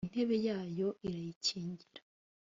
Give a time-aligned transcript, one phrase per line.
[0.05, 2.01] intebe yayo irayikingira.